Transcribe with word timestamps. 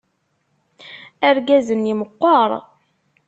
Argaz-nni 1.27 1.93
meqqeṛ. 1.99 2.49